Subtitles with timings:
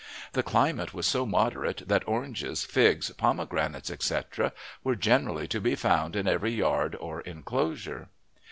[0.33, 4.51] The climate was so moderate that oranges, figs, pomegranates, etc....
[4.83, 8.09] were generally to be found in every yard or inclosure.